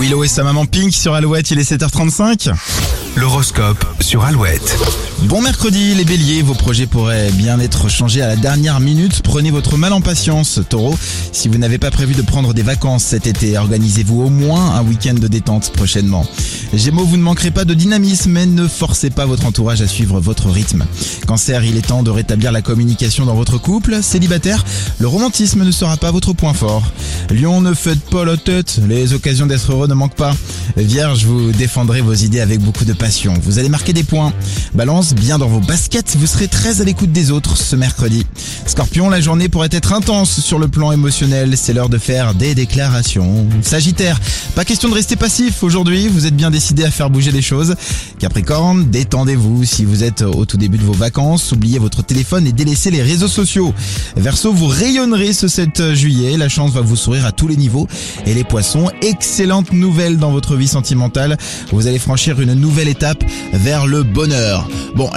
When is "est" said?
1.58-1.70, 21.78-21.86